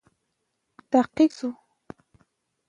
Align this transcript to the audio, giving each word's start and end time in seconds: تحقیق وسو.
تحقیق 0.91 1.31
وسو. 1.37 1.49